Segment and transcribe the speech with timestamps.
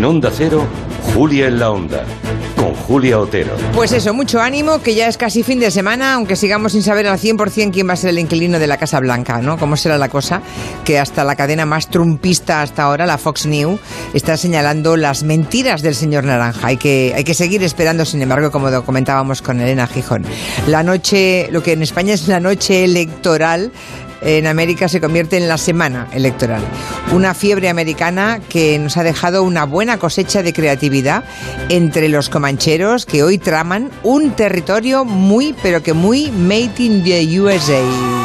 [0.00, 0.66] En Onda Cero,
[1.12, 2.06] Julia en la Onda,
[2.56, 3.52] con Julia Otero.
[3.74, 7.06] Pues eso, mucho ánimo, que ya es casi fin de semana, aunque sigamos sin saber
[7.06, 9.58] al 100% quién va a ser el inquilino de la Casa Blanca, ¿no?
[9.58, 10.40] ¿Cómo será la cosa?
[10.86, 13.78] Que hasta la cadena más trumpista hasta ahora, la Fox News,
[14.14, 16.68] está señalando las mentiras del señor Naranja.
[16.68, 20.24] Hay que, hay que seguir esperando, sin embargo, como comentábamos con Elena Gijón.
[20.66, 23.70] La noche, lo que en España es la noche electoral,
[24.22, 26.62] en América se convierte en la semana electoral.
[27.12, 31.24] Una fiebre americana que nos ha dejado una buena cosecha de creatividad
[31.68, 37.40] entre los comancheros que hoy traman un territorio muy, pero que muy made in the
[37.40, 38.19] USA.